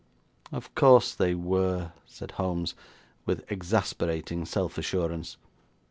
'Of 0.51 0.73
course 0.73 1.13
they 1.13 1.35
were,' 1.35 1.91
said 2.07 2.31
Holmes, 2.31 2.73
with 3.27 3.45
exasperating 3.51 4.47
self 4.47 4.79
assurance. 4.79 5.37